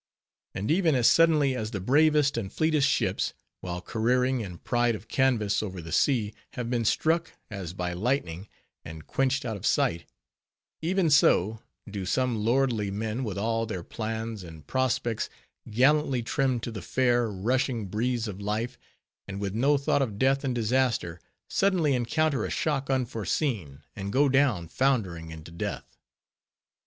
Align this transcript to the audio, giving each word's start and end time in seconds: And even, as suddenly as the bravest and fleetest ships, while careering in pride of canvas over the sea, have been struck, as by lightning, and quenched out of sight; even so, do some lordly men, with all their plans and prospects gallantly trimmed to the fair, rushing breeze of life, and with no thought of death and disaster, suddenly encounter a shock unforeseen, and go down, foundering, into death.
And 0.55 0.71
even, 0.71 0.95
as 0.95 1.07
suddenly 1.07 1.55
as 1.55 1.69
the 1.69 1.79
bravest 1.79 2.35
and 2.35 2.51
fleetest 2.51 2.89
ships, 2.89 3.35
while 3.59 3.81
careering 3.81 4.41
in 4.41 4.57
pride 4.57 4.95
of 4.95 5.07
canvas 5.07 5.61
over 5.61 5.79
the 5.79 5.91
sea, 5.91 6.33
have 6.53 6.71
been 6.71 6.85
struck, 6.85 7.33
as 7.51 7.73
by 7.73 7.93
lightning, 7.93 8.47
and 8.83 9.05
quenched 9.05 9.45
out 9.45 9.55
of 9.57 9.63
sight; 9.63 10.05
even 10.81 11.11
so, 11.11 11.59
do 11.87 12.03
some 12.07 12.43
lordly 12.43 12.89
men, 12.89 13.23
with 13.23 13.37
all 13.37 13.67
their 13.67 13.83
plans 13.83 14.41
and 14.41 14.65
prospects 14.65 15.29
gallantly 15.69 16.23
trimmed 16.23 16.63
to 16.63 16.71
the 16.71 16.81
fair, 16.81 17.29
rushing 17.29 17.85
breeze 17.85 18.27
of 18.27 18.41
life, 18.41 18.79
and 19.27 19.39
with 19.39 19.53
no 19.53 19.77
thought 19.77 20.01
of 20.01 20.17
death 20.17 20.43
and 20.43 20.55
disaster, 20.55 21.21
suddenly 21.47 21.93
encounter 21.93 22.43
a 22.43 22.49
shock 22.49 22.89
unforeseen, 22.89 23.83
and 23.95 24.11
go 24.11 24.27
down, 24.27 24.67
foundering, 24.67 25.29
into 25.29 25.51
death. 25.51 25.95